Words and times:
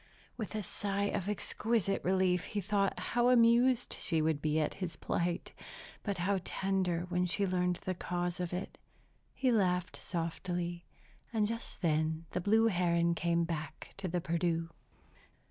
With 0.35 0.55
a 0.55 0.63
sigh 0.63 1.11
of 1.13 1.29
exquisite 1.29 2.03
relief 2.03 2.45
he 2.45 2.59
thought 2.59 2.97
how 2.97 3.29
amused 3.29 3.93
she 3.99 4.19
would 4.19 4.41
be 4.41 4.59
at 4.59 4.73
his 4.81 4.95
plight, 4.97 5.51
but 6.01 6.17
how 6.17 6.39
tender 6.43 7.01
when 7.09 7.27
she 7.27 7.45
learned 7.45 7.75
the 7.75 7.93
cause 7.93 8.39
of 8.39 8.51
it. 8.51 8.79
He 9.35 9.51
laughed 9.51 9.95
softly; 9.97 10.85
and 11.31 11.45
just 11.45 11.83
then 11.83 12.25
the 12.31 12.41
blue 12.41 12.65
heron 12.65 13.13
came 13.13 13.43
back 13.43 13.93
to 13.97 14.07
the 14.07 14.19
Perdu. 14.21 14.71